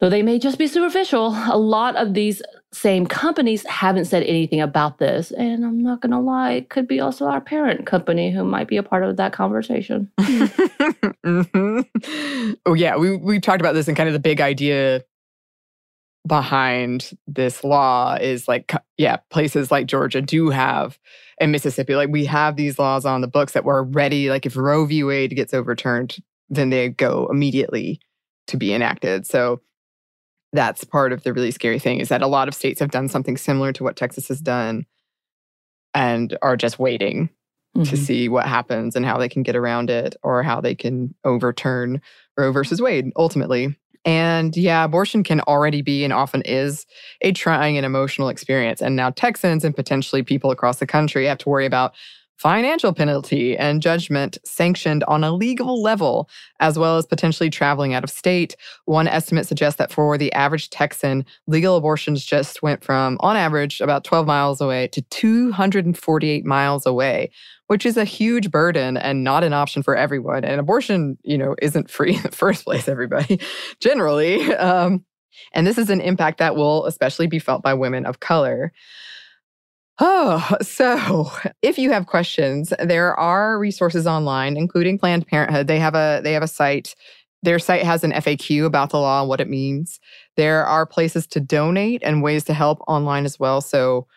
Though 0.00 0.10
they 0.10 0.22
may 0.22 0.38
just 0.38 0.58
be 0.58 0.68
superficial, 0.68 1.34
a 1.50 1.58
lot 1.58 1.96
of 1.96 2.14
these 2.14 2.40
same 2.72 3.06
companies 3.06 3.64
haven't 3.66 4.04
said 4.04 4.22
anything 4.24 4.60
about 4.60 4.98
this. 4.98 5.30
And 5.32 5.64
I'm 5.64 5.82
not 5.82 6.02
going 6.02 6.12
to 6.12 6.18
lie, 6.18 6.52
it 6.52 6.68
could 6.68 6.86
be 6.86 7.00
also 7.00 7.26
our 7.26 7.40
parent 7.40 7.86
company 7.86 8.30
who 8.30 8.44
might 8.44 8.68
be 8.68 8.76
a 8.76 8.82
part 8.82 9.04
of 9.04 9.16
that 9.16 9.32
conversation. 9.32 10.10
mm-hmm. 10.20 11.80
Oh, 12.66 12.74
yeah. 12.74 12.96
We, 12.96 13.16
we 13.16 13.40
talked 13.40 13.60
about 13.60 13.74
this 13.74 13.88
and 13.88 13.96
kind 13.96 14.08
of 14.08 14.12
the 14.12 14.18
big 14.18 14.40
idea 14.40 15.02
behind 16.26 17.10
this 17.26 17.64
law 17.64 18.16
is 18.20 18.46
like, 18.48 18.72
yeah, 18.96 19.16
places 19.30 19.70
like 19.70 19.86
Georgia 19.86 20.20
do 20.20 20.50
have, 20.50 20.98
and 21.40 21.52
Mississippi, 21.52 21.94
like 21.94 22.10
we 22.10 22.24
have 22.26 22.56
these 22.56 22.78
laws 22.78 23.04
on 23.04 23.22
the 23.22 23.28
books 23.28 23.52
that 23.52 23.64
were 23.64 23.84
ready. 23.84 24.28
Like 24.28 24.44
if 24.44 24.56
Roe 24.56 24.84
v. 24.84 25.04
Wade 25.04 25.34
gets 25.34 25.54
overturned, 25.54 26.18
then 26.50 26.70
they 26.70 26.90
go 26.90 27.28
immediately 27.30 28.00
to 28.48 28.56
be 28.56 28.74
enacted. 28.74 29.26
So 29.26 29.60
that's 30.52 30.84
part 30.84 31.12
of 31.12 31.22
the 31.22 31.32
really 31.32 31.50
scary 31.50 31.78
thing 31.78 32.00
is 32.00 32.08
that 32.08 32.22
a 32.22 32.26
lot 32.26 32.48
of 32.48 32.54
states 32.54 32.80
have 32.80 32.90
done 32.90 33.08
something 33.08 33.36
similar 33.36 33.72
to 33.72 33.84
what 33.84 33.96
Texas 33.96 34.28
has 34.28 34.40
done 34.40 34.86
and 35.94 36.36
are 36.42 36.56
just 36.56 36.78
waiting 36.78 37.28
mm-hmm. 37.76 37.82
to 37.82 37.96
see 37.96 38.28
what 38.28 38.46
happens 38.46 38.96
and 38.96 39.04
how 39.04 39.18
they 39.18 39.28
can 39.28 39.42
get 39.42 39.56
around 39.56 39.90
it 39.90 40.16
or 40.22 40.42
how 40.42 40.60
they 40.60 40.74
can 40.74 41.14
overturn 41.24 42.00
Roe 42.36 42.52
versus 42.52 42.80
Wade 42.80 43.12
ultimately. 43.16 43.76
And 44.04 44.56
yeah, 44.56 44.84
abortion 44.84 45.22
can 45.22 45.40
already 45.42 45.82
be 45.82 46.04
and 46.04 46.12
often 46.12 46.42
is 46.42 46.86
a 47.20 47.32
trying 47.32 47.76
and 47.76 47.84
emotional 47.84 48.28
experience. 48.28 48.80
And 48.80 48.96
now 48.96 49.10
Texans 49.10 49.64
and 49.64 49.76
potentially 49.76 50.22
people 50.22 50.50
across 50.50 50.78
the 50.78 50.86
country 50.86 51.26
have 51.26 51.38
to 51.38 51.48
worry 51.48 51.66
about 51.66 51.94
financial 52.38 52.92
penalty 52.92 53.56
and 53.56 53.82
judgment 53.82 54.38
sanctioned 54.44 55.02
on 55.04 55.24
a 55.24 55.32
legal 55.32 55.82
level, 55.82 56.28
as 56.60 56.78
well 56.78 56.96
as 56.96 57.04
potentially 57.04 57.50
traveling 57.50 57.94
out 57.94 58.04
of 58.04 58.10
state. 58.10 58.56
One 58.84 59.08
estimate 59.08 59.46
suggests 59.46 59.78
that 59.78 59.92
for 59.92 60.16
the 60.16 60.32
average 60.32 60.70
Texan, 60.70 61.26
legal 61.48 61.76
abortions 61.76 62.24
just 62.24 62.62
went 62.62 62.84
from, 62.84 63.16
on 63.20 63.36
average, 63.36 63.80
about 63.80 64.04
12 64.04 64.26
miles 64.26 64.60
away 64.60 64.86
to 64.88 65.02
248 65.02 66.44
miles 66.44 66.86
away, 66.86 67.30
which 67.66 67.84
is 67.84 67.96
a 67.96 68.04
huge 68.04 68.50
burden 68.52 68.96
and 68.96 69.24
not 69.24 69.42
an 69.42 69.52
option 69.52 69.82
for 69.82 69.96
everyone. 69.96 70.44
And 70.44 70.60
abortion, 70.60 71.18
you 71.24 71.36
know, 71.36 71.56
isn't 71.60 71.90
free 71.90 72.14
in 72.16 72.22
the 72.22 72.30
first 72.30 72.64
place, 72.64 72.88
everybody, 72.88 73.40
generally. 73.80 74.54
Um, 74.54 75.04
and 75.52 75.66
this 75.66 75.78
is 75.78 75.90
an 75.90 76.00
impact 76.00 76.38
that 76.38 76.54
will 76.54 76.86
especially 76.86 77.26
be 77.26 77.38
felt 77.38 77.62
by 77.62 77.74
women 77.74 78.06
of 78.06 78.20
color. 78.20 78.72
Oh, 79.98 80.56
so 80.62 81.30
if 81.62 81.78
you 81.78 81.90
have 81.90 82.06
questions, 82.06 82.72
there 82.82 83.18
are 83.18 83.58
resources 83.58 84.06
online, 84.06 84.56
including 84.56 84.98
Planned 84.98 85.26
Parenthood. 85.26 85.66
They 85.66 85.78
have 85.80 85.94
a 85.94 86.20
they 86.22 86.32
have 86.32 86.42
a 86.42 86.48
site 86.48 86.94
Their 87.44 87.60
site 87.60 87.84
has 87.84 88.04
an 88.04 88.12
FAQ 88.12 88.66
about 88.66 88.90
the 88.90 88.98
law 89.00 89.22
and 89.22 89.30
what 89.30 89.40
it 89.40 89.48
means. 89.50 90.00
There 90.36 90.66
are 90.66 90.86
places 90.86 91.26
to 91.28 91.40
donate 91.40 92.02
and 92.04 92.22
ways 92.22 92.44
to 92.46 92.54
help 92.54 92.80
online 92.88 93.26
as 93.26 93.40
well. 93.40 93.62
So 93.62 94.08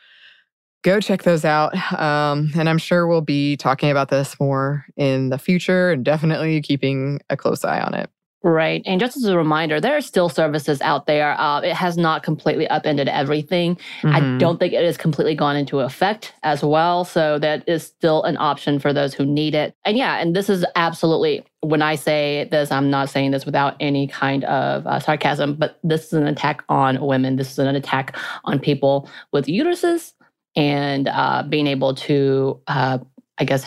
go 0.84 1.00
check 1.02 1.24
those 1.24 1.46
out. 1.46 1.76
Um, 2.00 2.52
and 2.58 2.70
I'm 2.70 2.78
sure 2.80 3.08
we'll 3.08 3.22
be 3.22 3.58
talking 3.58 3.92
about 3.92 4.10
this 4.10 4.40
more 4.40 4.86
in 4.98 5.30
the 5.30 5.40
future 5.40 5.92
and 5.92 6.06
definitely 6.06 6.62
keeping 6.62 7.22
a 7.30 7.38
close 7.38 7.66
eye 7.66 7.82
on 7.82 7.94
it. 7.96 8.10
Right. 8.44 8.82
And 8.88 9.00
just 9.00 9.16
as 9.18 9.26
a 9.26 9.38
reminder, 9.38 9.80
there 9.80 9.96
are 9.96 10.02
still 10.02 10.28
services 10.28 10.82
out 10.82 11.06
there. 11.06 11.40
Uh, 11.40 11.62
it 11.62 11.76
has 11.76 11.96
not 11.96 12.24
completely 12.24 12.68
upended 12.68 13.08
everything. 13.08 13.76
Mm-hmm. 14.02 14.16
I 14.16 14.38
don't 14.40 14.58
think 14.58 14.74
it 14.74 14.84
has 14.84 14.98
completely 14.98 15.36
gone 15.36 15.56
into 15.56 15.82
effect 15.82 16.34
as 16.42 16.64
well. 16.64 17.06
So 17.06 17.38
that 17.38 17.64
is 17.70 17.84
still 17.84 18.24
an 18.24 18.38
option 18.38 18.80
for 18.80 18.94
those 18.94 19.14
who 19.14 19.28
need 19.28 19.54
it. 19.54 19.76
And 19.86 19.96
yeah, 19.96 20.18
and 20.18 20.36
this 20.36 20.50
is 20.50 20.66
absolutely, 20.76 21.46
when 21.60 21.84
I 21.84 21.94
say 21.94 22.48
this, 22.50 22.72
I'm 22.72 22.90
not 22.90 23.12
saying 23.12 23.30
this 23.30 23.46
without 23.46 23.76
any 23.80 24.08
kind 24.08 24.44
of 24.46 24.88
uh, 24.88 25.00
sarcasm, 25.00 25.54
but 25.54 25.78
this 25.84 26.08
is 26.08 26.14
an 26.14 26.26
attack 26.26 26.64
on 26.68 27.00
women. 27.00 27.36
This 27.36 27.52
is 27.52 27.60
an 27.60 27.76
attack 27.76 28.18
on 28.46 28.58
people 28.58 29.08
with 29.32 29.46
uteruses 29.46 30.14
and 30.56 31.08
uh, 31.08 31.44
being 31.48 31.68
able 31.68 31.94
to, 31.94 32.60
uh, 32.66 32.98
I 33.38 33.44
guess, 33.44 33.66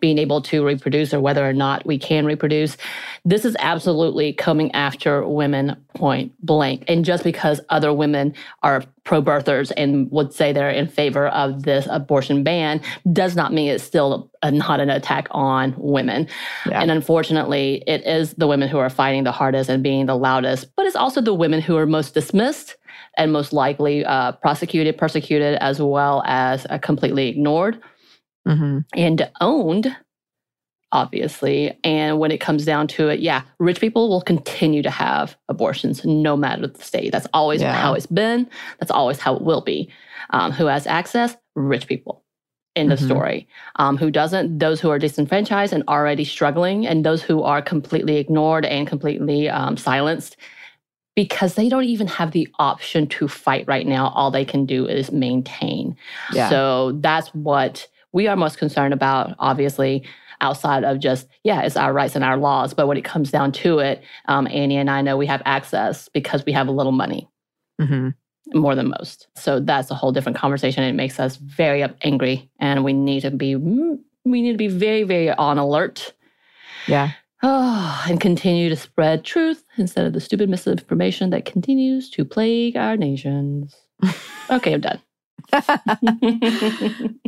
being 0.00 0.18
able 0.18 0.40
to 0.42 0.64
reproduce 0.64 1.12
or 1.12 1.20
whether 1.20 1.48
or 1.48 1.52
not 1.52 1.86
we 1.86 1.98
can 1.98 2.24
reproduce. 2.24 2.76
This 3.24 3.44
is 3.44 3.56
absolutely 3.58 4.32
coming 4.32 4.72
after 4.72 5.26
women 5.26 5.76
point 5.94 6.32
blank. 6.44 6.84
And 6.88 7.04
just 7.04 7.24
because 7.24 7.60
other 7.68 7.92
women 7.92 8.34
are 8.62 8.82
pro 9.04 9.20
birthers 9.20 9.72
and 9.76 10.10
would 10.10 10.32
say 10.32 10.52
they're 10.52 10.70
in 10.70 10.86
favor 10.86 11.28
of 11.28 11.64
this 11.64 11.86
abortion 11.90 12.44
ban 12.44 12.80
does 13.12 13.34
not 13.34 13.52
mean 13.52 13.70
it's 13.70 13.84
still 13.84 14.30
a, 14.42 14.50
not 14.50 14.80
an 14.80 14.90
attack 14.90 15.28
on 15.32 15.74
women. 15.76 16.28
Yeah. 16.66 16.80
And 16.80 16.90
unfortunately, 16.90 17.82
it 17.86 18.06
is 18.06 18.34
the 18.34 18.46
women 18.46 18.68
who 18.68 18.78
are 18.78 18.90
fighting 18.90 19.24
the 19.24 19.32
hardest 19.32 19.68
and 19.68 19.82
being 19.82 20.06
the 20.06 20.16
loudest, 20.16 20.74
but 20.76 20.86
it's 20.86 20.96
also 20.96 21.20
the 21.20 21.34
women 21.34 21.60
who 21.60 21.76
are 21.76 21.86
most 21.86 22.14
dismissed 22.14 22.76
and 23.16 23.32
most 23.32 23.52
likely 23.52 24.04
uh, 24.04 24.32
prosecuted, 24.32 24.96
persecuted, 24.96 25.56
as 25.56 25.80
well 25.80 26.22
as 26.26 26.66
uh, 26.70 26.78
completely 26.78 27.28
ignored 27.28 27.80
mm-hmm. 28.46 28.78
and 28.94 29.30
owned, 29.40 29.96
obviously. 30.90 31.78
And 31.84 32.18
when 32.18 32.30
it 32.30 32.40
comes 32.40 32.64
down 32.64 32.86
to 32.88 33.08
it, 33.08 33.20
yeah, 33.20 33.42
rich 33.58 33.80
people 33.80 34.08
will 34.08 34.22
continue 34.22 34.82
to 34.82 34.90
have 34.90 35.36
abortions 35.48 36.04
no 36.04 36.36
matter 36.36 36.66
the 36.66 36.82
state. 36.82 37.12
That's 37.12 37.28
always 37.32 37.60
yeah. 37.60 37.74
how 37.74 37.94
it's 37.94 38.06
been. 38.06 38.48
That's 38.78 38.90
always 38.90 39.18
how 39.18 39.36
it 39.36 39.42
will 39.42 39.62
be. 39.62 39.90
Um, 40.30 40.52
who 40.52 40.66
has 40.66 40.86
access? 40.86 41.36
Rich 41.54 41.86
people. 41.86 42.24
In 42.74 42.88
the 42.88 42.94
mm-hmm. 42.94 43.04
story. 43.04 43.48
Um, 43.76 43.98
who 43.98 44.10
doesn't? 44.10 44.58
Those 44.58 44.80
who 44.80 44.88
are 44.88 44.98
disenfranchised 44.98 45.74
and 45.74 45.84
already 45.88 46.24
struggling, 46.24 46.86
and 46.86 47.04
those 47.04 47.22
who 47.22 47.42
are 47.42 47.60
completely 47.60 48.16
ignored 48.16 48.64
and 48.64 48.88
completely 48.88 49.50
um, 49.50 49.76
silenced 49.76 50.38
because 51.14 51.54
they 51.54 51.68
don't 51.68 51.84
even 51.84 52.06
have 52.06 52.30
the 52.30 52.48
option 52.58 53.06
to 53.08 53.28
fight 53.28 53.66
right 53.68 53.86
now. 53.86 54.08
All 54.14 54.30
they 54.30 54.44
can 54.44 54.64
do 54.64 54.86
is 54.86 55.12
maintain. 55.12 55.96
Yeah. 56.32 56.48
So 56.48 56.92
that's 56.92 57.28
what 57.34 57.88
we 58.12 58.26
are 58.26 58.36
most 58.36 58.58
concerned 58.58 58.94
about, 58.94 59.34
obviously, 59.38 60.04
outside 60.40 60.84
of 60.84 60.98
just, 60.98 61.28
yeah, 61.44 61.62
it's 61.62 61.76
our 61.76 61.92
rights 61.92 62.14
and 62.14 62.24
our 62.24 62.36
laws. 62.36 62.74
But 62.74 62.86
when 62.86 62.96
it 62.96 63.04
comes 63.04 63.30
down 63.30 63.52
to 63.52 63.78
it, 63.78 64.02
um, 64.26 64.46
Annie 64.48 64.76
and 64.76 64.90
I 64.90 65.00
know 65.02 65.16
we 65.16 65.26
have 65.26 65.42
access 65.44 66.08
because 66.08 66.44
we 66.44 66.52
have 66.52 66.68
a 66.68 66.72
little 66.72 66.92
money. 66.92 67.28
Mm-hmm. 67.80 68.10
More 68.58 68.74
than 68.74 68.88
most. 68.88 69.28
So 69.36 69.60
that's 69.60 69.90
a 69.90 69.94
whole 69.94 70.12
different 70.12 70.36
conversation. 70.36 70.84
It 70.84 70.92
makes 70.92 71.18
us 71.18 71.36
very 71.36 71.84
angry, 72.02 72.50
and 72.58 72.84
we 72.84 72.92
need 72.92 73.20
to 73.20 73.30
be 73.30 73.56
we 73.56 74.42
need 74.42 74.52
to 74.52 74.58
be 74.58 74.68
very, 74.68 75.04
very 75.04 75.30
on 75.30 75.58
alert. 75.58 76.12
Yeah. 76.86 77.12
Oh, 77.42 78.04
and 78.08 78.20
continue 78.20 78.68
to 78.68 78.76
spread 78.76 79.24
truth 79.24 79.64
instead 79.78 80.06
of 80.06 80.12
the 80.12 80.20
stupid 80.20 80.48
misinformation 80.48 81.30
that 81.30 81.44
continues 81.44 82.10
to 82.10 82.24
plague 82.24 82.76
our 82.76 82.96
nations. 82.96 83.76
okay, 84.50 84.74
I'm 84.74 84.80
done. 84.80 85.00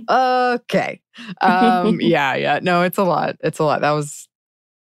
Okay. 0.09 1.01
Um, 1.41 2.01
yeah, 2.01 2.35
yeah. 2.35 2.61
No, 2.63 2.83
it's 2.83 2.99
a 2.99 3.05
lot. 3.05 3.37
It's 3.41 3.59
a 3.59 3.65
lot. 3.65 3.81
That 3.81 3.93
was 3.93 4.29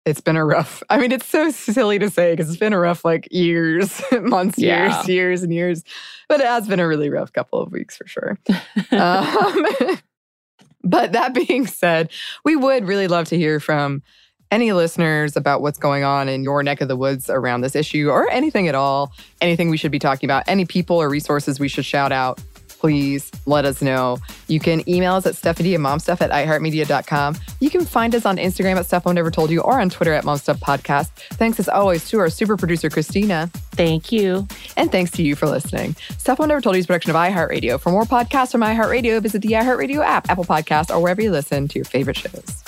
it's 0.08 0.20
been 0.20 0.36
a 0.36 0.44
rough. 0.44 0.82
I 0.88 0.98
mean, 0.98 1.12
it's 1.12 1.26
so 1.26 1.50
silly 1.50 1.98
to 1.98 2.08
say 2.08 2.32
because 2.32 2.48
it's 2.48 2.58
been 2.58 2.72
a 2.72 2.78
rough 2.78 3.04
like 3.04 3.28
years, 3.30 4.02
months, 4.22 4.58
yeah. 4.58 4.96
years, 4.96 5.08
years, 5.08 5.42
and 5.42 5.52
years. 5.52 5.84
But 6.28 6.40
it 6.40 6.46
has 6.46 6.66
been 6.66 6.80
a 6.80 6.88
really 6.88 7.10
rough 7.10 7.32
couple 7.32 7.60
of 7.60 7.70
weeks 7.70 7.96
for 7.96 8.06
sure. 8.06 8.38
um, 8.90 9.66
but 10.82 11.12
that 11.12 11.34
being 11.34 11.66
said, 11.66 12.10
we 12.44 12.56
would 12.56 12.86
really 12.86 13.06
love 13.06 13.26
to 13.28 13.36
hear 13.36 13.60
from 13.60 14.02
any 14.50 14.72
listeners 14.72 15.36
about 15.36 15.60
what's 15.60 15.78
going 15.78 16.04
on 16.04 16.26
in 16.28 16.42
your 16.42 16.62
neck 16.62 16.80
of 16.80 16.88
the 16.88 16.96
woods 16.96 17.28
around 17.28 17.60
this 17.60 17.76
issue 17.76 18.08
or 18.08 18.30
anything 18.30 18.66
at 18.66 18.74
all, 18.74 19.12
anything 19.42 19.68
we 19.68 19.76
should 19.76 19.92
be 19.92 19.98
talking 19.98 20.26
about, 20.26 20.42
any 20.46 20.64
people 20.64 20.96
or 20.96 21.10
resources 21.10 21.60
we 21.60 21.68
should 21.68 21.84
shout 21.84 22.12
out 22.12 22.40
please 22.78 23.30
let 23.46 23.64
us 23.64 23.82
know. 23.82 24.18
You 24.46 24.60
can 24.60 24.88
email 24.88 25.14
us 25.14 25.26
at 25.26 25.36
Stephanie 25.36 25.74
and 25.74 25.84
momstuff 25.84 26.20
at 26.20 26.30
iHeartMedia.com. 26.30 27.36
You 27.60 27.70
can 27.70 27.84
find 27.84 28.14
us 28.14 28.24
on 28.24 28.36
Instagram 28.36 28.76
at 28.76 28.86
Stuff 28.86 29.04
Mom 29.04 29.14
Never 29.14 29.30
Told 29.30 29.50
You 29.50 29.60
or 29.60 29.80
on 29.80 29.90
Twitter 29.90 30.12
at 30.12 30.24
Momstuff 30.24 30.58
Podcast. 30.58 31.08
Thanks 31.34 31.58
as 31.58 31.68
always 31.68 32.08
to 32.10 32.18
our 32.18 32.30
super 32.30 32.56
producer, 32.56 32.88
Christina. 32.90 33.50
Thank 33.72 34.12
you. 34.12 34.46
And 34.76 34.90
thanks 34.90 35.10
to 35.12 35.22
you 35.22 35.34
for 35.34 35.46
listening. 35.46 35.96
Stuff 36.18 36.38
Mom 36.38 36.48
Never 36.48 36.60
Told 36.60 36.76
You 36.76 36.80
is 36.80 36.86
production 36.86 37.10
of 37.10 37.16
iHeartRadio. 37.16 37.80
For 37.80 37.90
more 37.90 38.04
podcasts 38.04 38.52
from 38.52 38.62
iHeartRadio, 38.62 39.20
visit 39.22 39.42
the 39.42 39.50
iHeartRadio 39.50 40.04
app, 40.04 40.30
Apple 40.30 40.44
Podcast, 40.44 40.94
or 40.94 41.00
wherever 41.00 41.20
you 41.22 41.30
listen 41.30 41.68
to 41.68 41.78
your 41.78 41.84
favorite 41.84 42.16
shows. 42.16 42.67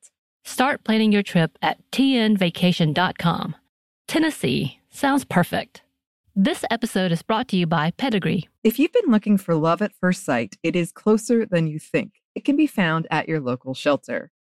Start 0.43 0.83
planning 0.83 1.11
your 1.11 1.23
trip 1.23 1.57
at 1.61 1.77
tnvacation.com. 1.91 3.55
Tennessee 4.07 4.79
sounds 4.89 5.23
perfect. 5.23 5.83
This 6.35 6.65
episode 6.71 7.11
is 7.11 7.21
brought 7.21 7.47
to 7.49 7.57
you 7.57 7.67
by 7.67 7.91
Pedigree. 7.91 8.47
If 8.63 8.79
you've 8.79 8.93
been 8.93 9.11
looking 9.11 9.37
for 9.37 9.53
love 9.55 9.81
at 9.81 9.93
first 9.99 10.23
sight, 10.23 10.57
it 10.63 10.75
is 10.75 10.91
closer 10.91 11.45
than 11.45 11.67
you 11.67 11.77
think. 11.77 12.13
It 12.35 12.45
can 12.45 12.55
be 12.55 12.67
found 12.67 13.07
at 13.11 13.27
your 13.27 13.39
local 13.39 13.73
shelter. 13.73 14.31